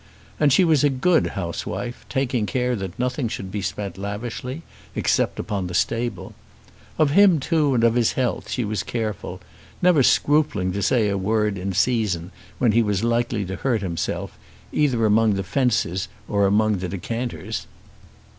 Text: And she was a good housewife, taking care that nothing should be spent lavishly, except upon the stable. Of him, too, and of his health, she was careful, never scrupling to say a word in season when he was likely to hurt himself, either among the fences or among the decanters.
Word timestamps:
And 0.39 0.51
she 0.51 0.63
was 0.63 0.83
a 0.83 0.89
good 0.89 1.27
housewife, 1.37 2.07
taking 2.09 2.47
care 2.47 2.75
that 2.75 2.97
nothing 2.97 3.27
should 3.27 3.51
be 3.51 3.61
spent 3.61 3.99
lavishly, 3.99 4.63
except 4.95 5.37
upon 5.37 5.67
the 5.67 5.75
stable. 5.75 6.33
Of 6.97 7.11
him, 7.11 7.39
too, 7.39 7.75
and 7.75 7.83
of 7.83 7.93
his 7.93 8.13
health, 8.13 8.49
she 8.49 8.65
was 8.65 8.81
careful, 8.81 9.41
never 9.79 10.01
scrupling 10.01 10.71
to 10.73 10.81
say 10.81 11.07
a 11.07 11.19
word 11.19 11.55
in 11.55 11.73
season 11.73 12.31
when 12.57 12.71
he 12.71 12.81
was 12.81 13.03
likely 13.03 13.45
to 13.45 13.57
hurt 13.57 13.83
himself, 13.83 14.39
either 14.71 15.05
among 15.05 15.35
the 15.35 15.43
fences 15.43 16.07
or 16.27 16.47
among 16.47 16.79
the 16.79 16.89
decanters. 16.89 17.67